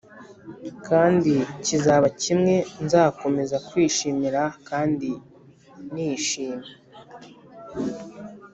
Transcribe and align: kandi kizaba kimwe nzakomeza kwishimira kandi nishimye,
kandi 0.87 1.33
kizaba 1.65 2.07
kimwe 2.23 2.55
nzakomeza 2.83 3.57
kwishimira 3.67 4.41
kandi 4.67 5.09
nishimye, 5.93 6.69